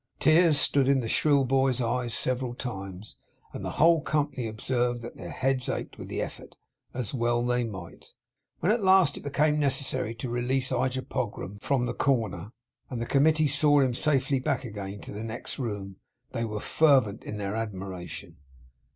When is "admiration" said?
17.55-18.37